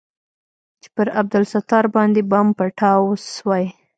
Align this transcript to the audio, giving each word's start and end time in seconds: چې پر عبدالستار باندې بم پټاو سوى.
چې 0.81 0.87
پر 0.95 1.07
عبدالستار 1.21 1.85
باندې 1.95 2.21
بم 2.31 2.47
پټاو 2.57 3.09
سوى. 3.33 3.65